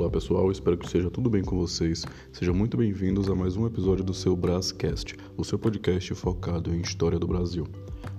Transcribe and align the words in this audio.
Olá 0.00 0.08
pessoal, 0.08 0.50
espero 0.50 0.78
que 0.78 0.86
esteja 0.86 1.10
tudo 1.10 1.28
bem 1.28 1.44
com 1.44 1.58
vocês. 1.58 2.06
Sejam 2.32 2.54
muito 2.54 2.74
bem-vindos 2.74 3.28
a 3.28 3.34
mais 3.34 3.54
um 3.54 3.66
episódio 3.66 4.02
do 4.02 4.14
seu 4.14 4.34
Brascast, 4.34 5.14
o 5.36 5.44
seu 5.44 5.58
podcast 5.58 6.14
focado 6.14 6.74
em 6.74 6.80
história 6.80 7.18
do 7.18 7.28
Brasil. 7.28 7.66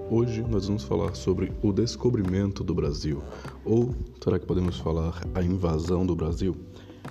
Hoje 0.08 0.44
nós 0.48 0.68
vamos 0.68 0.84
falar 0.84 1.16
sobre 1.16 1.52
o 1.64 1.74
descobrimento 1.74 2.64
do 2.64 2.76
Brasil, 2.76 3.24
ou 3.66 3.96
será 4.24 4.38
que 4.38 4.46
podemos 4.46 4.78
falar 4.78 5.24
a 5.34 5.42
invasão 5.42 6.06
do 6.06 6.16
Brasil? 6.16 6.56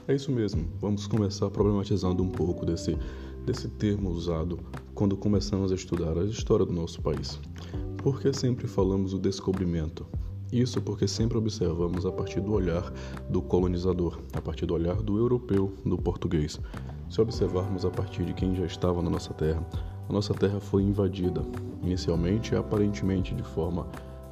É 0.07 0.15
isso 0.15 0.31
mesmo, 0.31 0.69
vamos 0.81 1.05
começar 1.09 1.51
problematizando 1.51 2.23
um 2.23 2.31
pouco 2.31 2.65
desse, 2.65 2.97
desse 3.45 3.69
termo 3.71 4.09
usado 4.11 4.57
quando 4.95 5.17
começamos 5.17 5.73
a 5.73 5.75
estudar 5.75 6.17
a 6.17 6.23
história 6.23 6.65
do 6.65 6.73
nosso 6.73 7.03
país. 7.03 7.41
Por 7.97 8.21
que 8.21 8.33
sempre 8.33 8.69
falamos 8.69 9.15
o 9.15 9.19
descobrimento? 9.19 10.07
Isso 10.53 10.83
porque 10.83 11.07
sempre 11.07 11.39
observamos 11.39 12.05
a 12.05 12.11
partir 12.11 12.41
do 12.41 12.53
olhar 12.53 12.93
do 13.29 13.41
colonizador, 13.41 14.19
a 14.33 14.41
partir 14.41 14.67
do 14.67 14.75
olhar 14.75 14.97
do 14.97 15.17
europeu, 15.17 15.73
do 15.87 15.97
português. 15.97 16.61
Se 17.09 17.21
observarmos 17.21 17.85
a 17.85 17.91
partir 17.91 18.25
de 18.25 18.35
quem 18.35 18.57
já 18.57 18.65
estava 18.65 19.01
na 19.01 19.11
nossa 19.11 19.33
terra, 19.33 19.65
a 20.09 20.13
nossa 20.13 20.35
terra 20.35 20.59
foi 20.59 20.83
invadida, 20.83 21.43
inicialmente 21.83 22.57
aparentemente 22.57 23.33
de 23.33 23.45
forma 23.45 23.87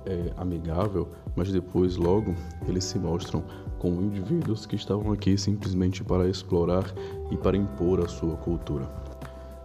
é, 0.07 0.33
amigável, 0.37 1.09
mas 1.37 1.53
depois, 1.53 1.97
logo, 1.97 2.35
eles 2.67 2.83
se 2.83 2.99
mostram 2.99 3.45
como 3.79 4.03
indivíduos 4.03 4.67
que 4.67 4.75
estavam 4.75 5.13
aqui 5.13 5.39
simplesmente 5.39 6.03
para 6.03 6.29
explorar 6.29 6.85
e 7.31 7.37
para 7.37 7.57
impor 7.57 8.01
a 8.01 8.09
sua 8.09 8.37
cultura. 8.39 8.91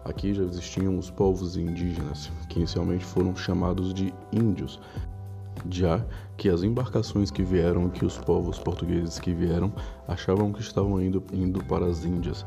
Aqui 0.06 0.34
já 0.34 0.44
existiam 0.44 1.00
os 1.00 1.10
povos 1.10 1.58
indígenas, 1.58 2.30
que 2.50 2.60
inicialmente 2.60 3.06
foram 3.06 3.36
chamados 3.36 3.94
de 3.94 4.14
índios, 4.32 4.80
já 5.70 6.06
que 6.38 6.50
as 6.50 6.64
embarcações 6.64 7.32
que 7.32 7.44
vieram, 7.44 7.90
que 7.90 8.06
os 8.06 8.18
povos 8.18 8.60
portugueses 8.60 9.20
que 9.20 9.34
vieram, 9.34 9.72
achavam 10.08 10.52
que 10.52 10.62
estavam 10.62 11.02
indo, 11.02 11.24
indo 11.32 11.64
para 11.66 11.86
as 11.86 12.04
Índias. 12.04 12.46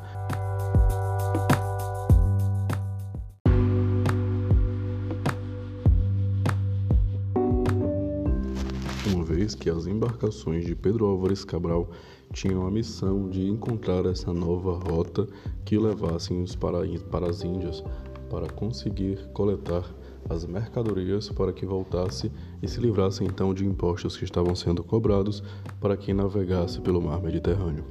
Uma 9.12 9.24
vez 9.24 9.54
que 9.54 9.70
as 9.70 9.86
embarcações 9.86 10.64
de 10.66 10.74
Pedro 10.74 11.06
Álvares 11.06 11.44
Cabral 11.44 11.88
tinham 12.32 12.66
a 12.66 12.70
missão 12.70 13.28
de 13.30 13.48
encontrar 13.48 14.04
essa 14.06 14.32
nova 14.32 14.72
rota 14.72 15.26
que 15.64 15.78
levassem-os 15.78 16.54
para, 16.56 16.78
para 17.10 17.30
as 17.30 17.42
Índias, 17.42 17.82
para 18.28 18.48
conseguir 18.48 19.18
coletar 19.32 19.84
as 20.28 20.44
mercadorias 20.44 21.28
para 21.28 21.52
que 21.52 21.64
voltasse 21.64 22.30
e 22.62 22.68
se 22.68 22.80
livrasse 22.80 23.24
então 23.24 23.54
de 23.54 23.64
impostos 23.64 24.16
que 24.16 24.24
estavam 24.24 24.54
sendo 24.54 24.82
cobrados 24.82 25.42
para 25.80 25.96
quem 25.96 26.14
navegasse 26.14 26.80
pelo 26.80 27.00
mar 27.00 27.22
Mediterrâneo. 27.22 27.84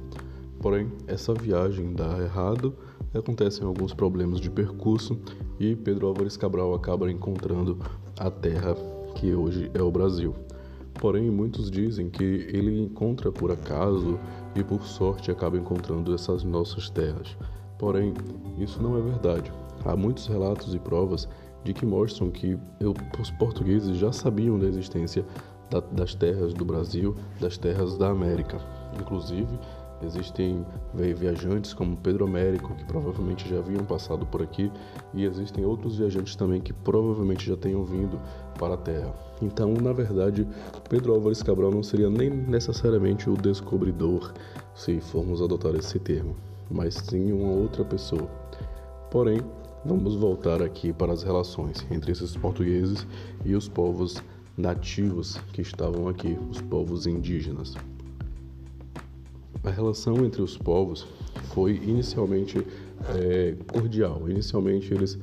Porém, 0.60 0.90
essa 1.06 1.32
viagem 1.32 1.92
dá 1.92 2.18
errado, 2.18 2.74
acontecem 3.14 3.66
alguns 3.66 3.94
problemas 3.94 4.40
de 4.40 4.50
percurso 4.50 5.18
e 5.58 5.74
Pedro 5.76 6.06
Álvares 6.06 6.36
Cabral 6.36 6.74
acaba 6.74 7.10
encontrando 7.10 7.78
a 8.18 8.30
terra 8.30 8.74
que 9.14 9.34
hoje 9.34 9.70
é 9.74 9.82
o 9.82 9.90
Brasil. 9.90 10.34
Porém, 10.94 11.30
muitos 11.30 11.70
dizem 11.70 12.08
que 12.08 12.24
ele 12.24 12.80
encontra 12.80 13.30
por 13.30 13.50
acaso 13.50 14.18
e 14.54 14.64
por 14.64 14.82
sorte 14.82 15.30
acaba 15.30 15.56
encontrando 15.56 16.14
essas 16.14 16.42
nossas 16.42 16.88
terras. 16.88 17.36
Porém, 17.78 18.14
isso 18.58 18.82
não 18.82 18.96
é 18.96 19.02
verdade. 19.02 19.52
Há 19.86 19.96
muitos 19.96 20.26
relatos 20.26 20.74
e 20.74 20.78
provas 20.78 21.28
de 21.64 21.72
que 21.72 21.86
mostram 21.86 22.30
que 22.30 22.58
os 23.20 23.30
portugueses 23.32 23.96
já 23.96 24.12
sabiam 24.12 24.58
da 24.58 24.66
existência 24.66 25.24
da, 25.70 25.80
das 25.80 26.14
terras 26.14 26.52
do 26.52 26.64
Brasil, 26.64 27.16
das 27.40 27.56
terras 27.56 27.96
da 27.96 28.08
América. 28.08 28.58
Inclusive, 29.00 29.58
existem 30.02 30.64
viajantes 30.94 31.72
como 31.72 31.96
Pedro 31.96 32.24
Américo, 32.24 32.74
que 32.74 32.84
provavelmente 32.84 33.48
já 33.48 33.58
haviam 33.58 33.84
passado 33.84 34.26
por 34.26 34.42
aqui, 34.42 34.70
e 35.14 35.24
existem 35.24 35.64
outros 35.64 35.96
viajantes 35.98 36.36
também 36.36 36.60
que 36.60 36.72
provavelmente 36.72 37.46
já 37.46 37.56
tenham 37.56 37.84
vindo 37.84 38.20
para 38.58 38.74
a 38.74 38.78
Terra. 38.78 39.14
Então, 39.40 39.72
na 39.74 39.92
verdade, 39.92 40.46
Pedro 40.88 41.14
Álvares 41.14 41.42
Cabral 41.42 41.70
não 41.70 41.82
seria 41.82 42.10
nem 42.10 42.30
necessariamente 42.30 43.30
o 43.30 43.36
descobridor, 43.36 44.32
se 44.74 45.00
formos 45.00 45.40
adotar 45.40 45.74
esse 45.74 45.98
termo, 45.98 46.36
mas 46.70 46.94
sim 46.94 47.32
uma 47.32 47.52
outra 47.52 47.84
pessoa. 47.84 48.28
Porém, 49.10 49.40
Vamos 49.84 50.16
voltar 50.16 50.62
aqui 50.62 50.92
para 50.92 51.12
as 51.12 51.22
relações 51.22 51.86
entre 51.90 52.12
esses 52.12 52.36
portugueses 52.36 53.06
e 53.44 53.54
os 53.54 53.68
povos 53.68 54.22
nativos 54.56 55.36
que 55.52 55.62
estavam 55.62 56.08
aqui, 56.08 56.36
os 56.50 56.60
povos 56.60 57.06
indígenas. 57.06 57.74
A 59.62 59.70
relação 59.70 60.24
entre 60.24 60.42
os 60.42 60.56
povos 60.56 61.06
foi 61.52 61.76
inicialmente 61.76 62.66
é, 63.14 63.54
cordial. 63.72 64.28
Inicialmente 64.28 64.92
eles 64.92 65.18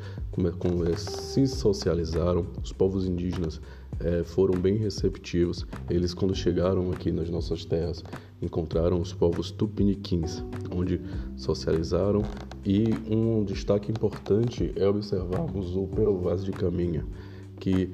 se 0.97 1.47
socializaram, 1.47 2.45
os 2.61 2.71
povos 2.71 3.05
indígenas 3.05 3.59
é, 3.99 4.23
foram 4.23 4.59
bem 4.59 4.75
receptivos. 4.75 5.65
Eles, 5.89 6.13
quando 6.13 6.35
chegaram 6.35 6.91
aqui 6.91 7.11
nas 7.11 7.29
nossas 7.29 7.65
terras, 7.65 8.03
encontraram 8.41 8.99
os 8.99 9.13
povos 9.13 9.51
tupiniquins, 9.51 10.43
onde 10.71 10.99
socializaram. 11.35 12.21
E 12.65 12.85
um 13.09 13.43
destaque 13.43 13.91
importante 13.91 14.71
é 14.75 14.87
observarmos 14.87 15.75
o 15.75 15.87
Pero 15.87 16.17
Vaz 16.17 16.43
de 16.43 16.51
Caminha, 16.51 17.05
que 17.59 17.89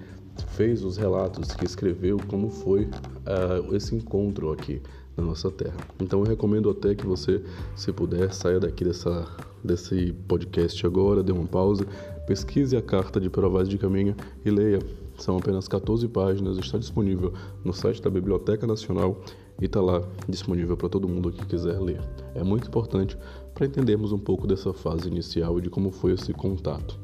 fez 0.49 0.83
os 0.83 0.97
relatos, 0.97 1.51
que 1.53 1.65
escreveu 1.65 2.17
como 2.27 2.49
foi 2.49 2.83
uh, 2.85 3.75
esse 3.75 3.95
encontro 3.95 4.51
aqui 4.51 4.81
na 5.17 5.23
nossa 5.23 5.51
terra. 5.51 5.77
Então 5.99 6.19
eu 6.19 6.25
recomendo 6.25 6.69
até 6.69 6.95
que 6.95 7.05
você, 7.05 7.43
se 7.75 7.91
puder, 7.91 8.33
saia 8.33 8.59
daqui 8.59 8.85
dessa, 8.85 9.27
desse 9.63 10.13
podcast 10.27 10.85
agora, 10.85 11.21
dê 11.21 11.31
uma 11.31 11.45
pausa, 11.45 11.85
pesquise 12.25 12.77
a 12.77 12.81
carta 12.81 13.19
de 13.19 13.29
Pero 13.29 13.49
Vaz 13.49 13.67
de 13.67 13.77
Caminha 13.77 14.15
e 14.45 14.49
leia 14.49 14.79
são 15.19 15.37
apenas 15.37 15.67
14 15.67 16.07
páginas, 16.07 16.57
está 16.57 16.77
disponível 16.77 17.33
no 17.63 17.73
site 17.73 18.01
da 18.01 18.09
Biblioteca 18.09 18.65
Nacional 18.65 19.21
e 19.61 19.65
está 19.65 19.81
lá 19.81 20.01
disponível 20.27 20.77
para 20.77 20.89
todo 20.89 21.07
mundo 21.07 21.31
que 21.31 21.45
quiser 21.45 21.79
ler. 21.79 22.01
É 22.33 22.43
muito 22.43 22.67
importante 22.67 23.17
para 23.53 23.65
entendermos 23.65 24.11
um 24.11 24.17
pouco 24.17 24.47
dessa 24.47 24.73
fase 24.73 25.07
inicial 25.07 25.59
e 25.59 25.61
de 25.61 25.69
como 25.69 25.91
foi 25.91 26.13
esse 26.13 26.33
contato. 26.33 26.97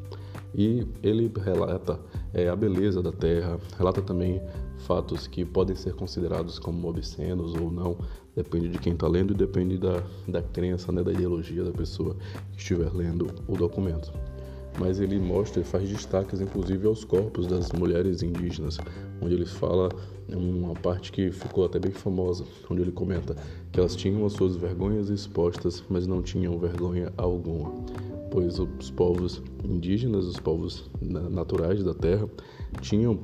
E 0.54 0.88
ele 1.04 1.32
relata 1.44 2.00
é, 2.34 2.48
a 2.48 2.56
beleza 2.56 3.02
da 3.04 3.12
terra, 3.12 3.60
relata 3.78 4.02
também 4.02 4.42
fatos 4.80 5.28
que 5.28 5.44
podem 5.44 5.76
ser 5.76 5.94
considerados 5.96 6.58
como 6.60 6.88
obscenos 6.88 7.54
ou 7.56 7.70
não, 7.70 7.98
depende 8.36 8.70
de 8.70 8.78
quem 8.78 8.94
está 8.94 9.08
lendo 9.08 9.34
e 9.34 9.36
depende 9.36 9.78
da, 9.78 10.02
da 10.28 10.42
crença, 10.42 10.92
né, 10.92 11.04
da 11.04 11.12
ideologia 11.12 11.64
da 11.64 11.72
pessoa 11.72 12.16
que 12.54 12.60
estiver 12.60 12.94
lendo 12.94 13.28
o 13.48 13.58
documento 13.58 14.14
mas 14.80 15.00
ele 15.00 15.20
mostra 15.20 15.62
e 15.62 15.64
faz 15.64 15.88
destaques 15.88 16.42
inclusive 16.42 16.88
aos 16.88 17.04
corpos 17.04 17.48
das 17.48 17.72
mulheres 17.72 18.22
indígenas, 18.22 18.78
onde 19.22 19.34
ele 19.34 19.46
fala 19.46 19.90
uma 20.28 20.74
parte 20.74 21.12
que 21.12 21.32
ficou 21.32 21.66
até 21.66 21.80
bem 21.80 21.92
famosa, 21.92 22.44
onde 22.70 22.82
ele 22.82 22.92
comenta 22.92 23.36
que 23.72 23.80
elas 23.80 23.96
tinham 23.96 24.26
as 24.26 24.34
suas 24.34 24.56
vergonhas 24.56 25.10
expostas, 25.10 25.84
mas 25.90 26.08
não 26.08 26.22
tinham 26.22 26.58
vergonha 26.58 27.14
alguma, 27.18 27.72
pois 28.32 28.60
os 28.60 28.90
povos 28.92 29.42
indígenas, 29.64 30.26
os 30.26 30.40
povos 30.40 30.90
naturais 31.02 31.84
da 31.84 31.94
terra, 31.94 32.28
tinham 32.82 33.20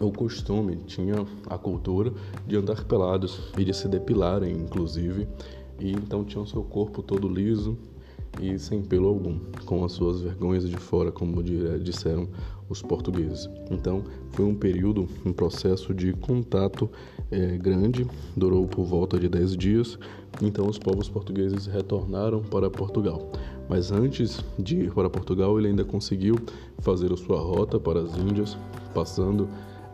o 0.00 0.10
costume, 0.10 0.76
tinham 0.86 1.26
a 1.46 1.56
cultura 1.56 2.12
de 2.46 2.56
andar 2.56 2.84
pelados 2.84 3.52
e 3.56 3.64
de 3.64 3.72
se 3.72 3.86
depilarem, 3.86 4.52
inclusive, 4.52 5.28
e 5.78 5.92
então 5.92 6.24
tinham 6.24 6.46
seu 6.46 6.62
corpo 6.62 7.02
todo 7.02 7.28
liso, 7.28 7.76
e 8.40 8.58
sem 8.58 8.82
pelo 8.82 9.08
algum, 9.08 9.38
com 9.64 9.84
as 9.84 9.92
suas 9.92 10.20
vergonhas 10.20 10.68
de 10.68 10.76
fora, 10.76 11.10
como 11.12 11.40
eh, 11.40 11.78
disseram 11.78 12.28
os 12.68 12.82
portugueses. 12.82 13.48
Então, 13.70 14.02
foi 14.30 14.44
um 14.44 14.54
período, 14.54 15.06
um 15.24 15.32
processo 15.32 15.94
de 15.94 16.12
contato 16.14 16.90
é, 17.30 17.56
grande, 17.56 18.06
durou 18.36 18.66
por 18.66 18.84
volta 18.84 19.18
de 19.18 19.28
10 19.28 19.56
dias. 19.56 19.98
Então, 20.42 20.66
os 20.66 20.78
povos 20.78 21.08
portugueses 21.08 21.66
retornaram 21.66 22.42
para 22.42 22.70
Portugal. 22.70 23.30
Mas 23.68 23.92
antes 23.92 24.44
de 24.58 24.76
ir 24.76 24.92
para 24.92 25.08
Portugal, 25.08 25.58
ele 25.58 25.68
ainda 25.68 25.84
conseguiu 25.84 26.36
fazer 26.78 27.12
a 27.12 27.16
sua 27.16 27.38
rota 27.40 27.78
para 27.78 28.00
as 28.00 28.16
Índias, 28.16 28.56
passando, 28.92 29.48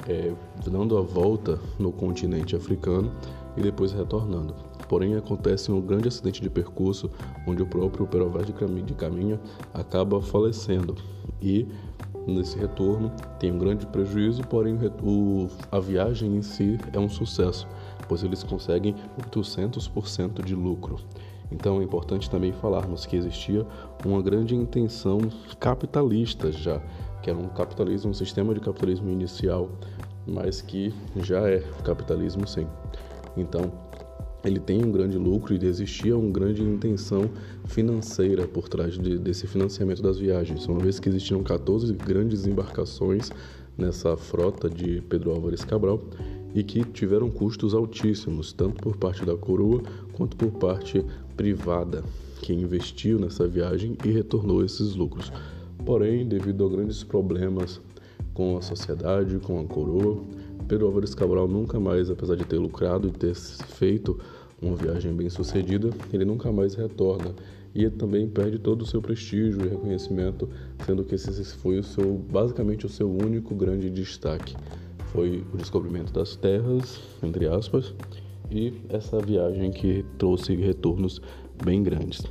é, 0.08 0.32
dando 0.64 0.96
a 0.96 1.02
volta 1.02 1.58
no 1.78 1.92
continente 1.92 2.56
africano 2.56 3.12
e 3.56 3.60
depois 3.60 3.92
retornando. 3.92 4.69
Porém, 4.90 5.14
acontece 5.14 5.70
um 5.70 5.80
grande 5.80 6.08
acidente 6.08 6.42
de 6.42 6.50
percurso 6.50 7.08
onde 7.46 7.62
o 7.62 7.66
próprio 7.66 8.08
Perovaz 8.08 8.44
de 8.44 8.94
Caminha 8.94 9.40
acaba 9.72 10.20
falecendo 10.20 10.96
e 11.40 11.64
nesse 12.26 12.58
retorno 12.58 13.12
tem 13.38 13.52
um 13.52 13.58
grande 13.58 13.86
prejuízo, 13.86 14.42
porém 14.42 14.76
o, 15.00 15.46
a 15.70 15.78
viagem 15.78 16.34
em 16.34 16.42
si 16.42 16.76
é 16.92 16.98
um 16.98 17.08
sucesso, 17.08 17.68
pois 18.08 18.24
eles 18.24 18.42
conseguem 18.42 18.96
800% 19.30 20.42
de 20.44 20.56
lucro. 20.56 20.96
Então 21.52 21.80
é 21.80 21.84
importante 21.84 22.28
também 22.28 22.52
falarmos 22.52 23.06
que 23.06 23.14
existia 23.14 23.64
uma 24.04 24.20
grande 24.20 24.56
intenção 24.56 25.20
capitalista 25.60 26.50
já, 26.50 26.82
que 27.22 27.30
era 27.30 27.38
um 27.38 27.48
capitalismo, 27.50 28.10
um 28.10 28.14
sistema 28.14 28.52
de 28.52 28.58
capitalismo 28.58 29.08
inicial, 29.08 29.70
mas 30.26 30.60
que 30.60 30.92
já 31.14 31.48
é 31.48 31.60
capitalismo 31.84 32.44
sim. 32.44 32.66
Então, 33.36 33.70
ele 34.44 34.58
tem 34.58 34.84
um 34.84 34.90
grande 34.90 35.18
lucro 35.18 35.54
e 35.54 35.66
existia 35.66 36.16
uma 36.16 36.30
grande 36.30 36.62
intenção 36.62 37.30
financeira 37.66 38.46
por 38.46 38.68
trás 38.68 38.98
de, 38.98 39.18
desse 39.18 39.46
financiamento 39.46 40.02
das 40.02 40.18
viagens, 40.18 40.66
uma 40.66 40.80
vez 40.80 40.98
que 40.98 41.08
existiam 41.08 41.42
14 41.42 41.92
grandes 41.94 42.46
embarcações 42.46 43.30
nessa 43.76 44.16
frota 44.16 44.68
de 44.68 45.02
Pedro 45.08 45.30
Álvares 45.32 45.64
Cabral 45.64 46.00
e 46.54 46.62
que 46.62 46.84
tiveram 46.84 47.30
custos 47.30 47.74
altíssimos, 47.74 48.52
tanto 48.52 48.82
por 48.82 48.96
parte 48.96 49.24
da 49.24 49.36
coroa 49.36 49.82
quanto 50.12 50.36
por 50.36 50.50
parte 50.52 51.04
privada, 51.36 52.02
que 52.42 52.52
investiu 52.52 53.18
nessa 53.18 53.46
viagem 53.46 53.96
e 54.04 54.10
retornou 54.10 54.64
esses 54.64 54.94
lucros. 54.94 55.32
Porém, 55.84 56.26
devido 56.26 56.66
a 56.66 56.68
grandes 56.68 57.04
problemas 57.04 57.80
com 58.34 58.56
a 58.56 58.62
sociedade, 58.62 59.38
com 59.38 59.60
a 59.60 59.64
coroa, 59.64 60.22
Pedro 60.68 60.86
Álvares 60.86 61.14
Cabral 61.14 61.48
nunca 61.48 61.80
mais, 61.80 62.10
apesar 62.10 62.36
de 62.36 62.44
ter 62.44 62.58
lucrado 62.58 63.08
e 63.08 63.10
ter 63.10 63.34
feito 63.34 64.18
uma 64.60 64.76
viagem 64.76 65.12
bem 65.12 65.28
sucedida, 65.30 65.90
ele 66.12 66.24
nunca 66.24 66.52
mais 66.52 66.74
retorna 66.74 67.34
e 67.74 67.88
também 67.88 68.28
perde 68.28 68.58
todo 68.58 68.82
o 68.82 68.86
seu 68.86 69.00
prestígio 69.00 69.64
e 69.64 69.68
reconhecimento, 69.68 70.48
sendo 70.84 71.04
que 71.04 71.14
esse 71.14 71.44
foi 71.56 71.78
o 71.78 71.82
seu, 71.82 72.14
basicamente 72.14 72.84
o 72.84 72.88
seu 72.88 73.10
único 73.10 73.54
grande 73.54 73.88
destaque. 73.90 74.56
Foi 75.12 75.44
o 75.52 75.56
descobrimento 75.56 76.12
das 76.12 76.36
terras, 76.36 77.00
entre 77.22 77.46
aspas, 77.46 77.94
e 78.50 78.74
essa 78.88 79.18
viagem 79.18 79.70
que 79.70 80.04
trouxe 80.18 80.54
retornos 80.54 81.20
bem 81.64 81.82
grandes. 81.82 82.22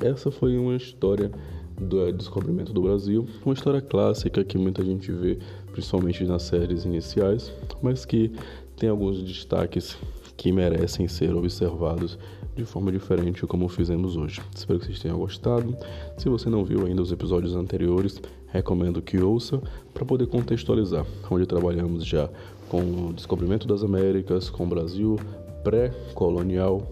Essa 0.00 0.30
foi 0.30 0.56
uma 0.56 0.76
história 0.76 1.30
do 1.80 2.12
descobrimento 2.12 2.72
do 2.72 2.82
Brasil, 2.82 3.26
uma 3.44 3.54
história 3.54 3.80
clássica 3.80 4.44
que 4.44 4.58
muita 4.58 4.84
gente 4.84 5.10
vê, 5.12 5.38
principalmente 5.72 6.24
nas 6.24 6.42
séries 6.42 6.84
iniciais, 6.84 7.52
mas 7.82 8.04
que 8.04 8.32
tem 8.76 8.88
alguns 8.88 9.22
destaques 9.22 9.96
que 10.36 10.52
merecem 10.52 11.08
ser 11.08 11.34
observados 11.34 12.18
de 12.54 12.64
forma 12.64 12.90
diferente 12.90 13.46
como 13.46 13.68
fizemos 13.68 14.16
hoje. 14.16 14.40
Espero 14.54 14.78
que 14.78 14.86
vocês 14.86 15.00
tenham 15.00 15.18
gostado. 15.18 15.76
Se 16.16 16.28
você 16.28 16.48
não 16.48 16.64
viu 16.64 16.86
ainda 16.86 17.02
os 17.02 17.12
episódios 17.12 17.54
anteriores, 17.54 18.20
recomendo 18.48 19.00
que 19.00 19.18
ouça 19.18 19.60
para 19.94 20.04
poder 20.04 20.26
contextualizar, 20.26 21.06
onde 21.30 21.46
trabalhamos 21.46 22.04
já 22.04 22.28
com 22.68 22.80
o 23.08 23.12
descobrimento 23.12 23.66
das 23.66 23.82
Américas, 23.82 24.50
com 24.50 24.64
o 24.64 24.66
Brasil 24.66 25.16
pré-colonial 25.62 26.86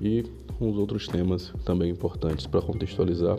e 0.00 0.24
uns 0.60 0.76
outros 0.76 1.06
temas 1.06 1.52
também 1.64 1.90
importantes 1.90 2.46
para 2.46 2.60
contextualizar. 2.60 3.38